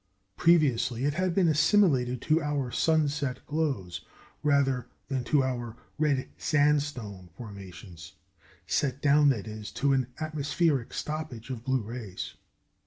Previously 0.35 1.05
it 1.05 1.13
had 1.13 1.35
been 1.35 1.47
assimilated 1.47 2.23
to 2.23 2.41
our 2.41 2.71
sunset 2.71 3.45
glows 3.45 4.03
rather 4.41 4.87
than 5.09 5.23
to 5.25 5.43
our 5.43 5.77
red 5.99 6.27
sandstone 6.39 7.29
formations 7.37 8.13
set 8.65 8.99
down, 8.99 9.29
that 9.29 9.47
is, 9.47 9.71
to 9.73 9.93
an 9.93 10.07
atmospheric 10.19 10.91
stoppage 10.91 11.51
of 11.51 11.63
blue 11.63 11.81
rays. 11.83 12.33